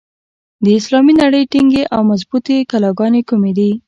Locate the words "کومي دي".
3.29-3.71